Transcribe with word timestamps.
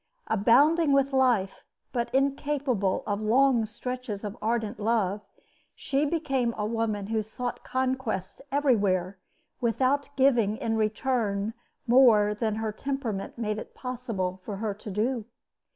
Abounding 0.25 0.93
with 0.93 1.13
life, 1.13 1.63
but 1.93 2.11
incapable 2.11 3.03
of 3.05 3.21
long 3.21 3.65
stretches 3.67 4.23
of 4.23 4.35
ardent 4.41 4.79
love, 4.79 5.21
she 5.75 6.07
became 6.07 6.55
a 6.57 6.65
woman 6.65 7.05
who 7.05 7.21
sought 7.21 7.63
conquests 7.63 8.41
everywhere 8.51 9.19
without 9.59 10.09
giving 10.15 10.57
in 10.57 10.75
return 10.75 11.53
more 11.85 12.33
than 12.33 12.55
her 12.55 12.71
temperament 12.71 13.37
made 13.37 13.59
it 13.59 13.75
possible 13.75 14.41
for 14.43 14.55
her 14.57 14.73
to 14.73 14.89
do. 14.89 15.25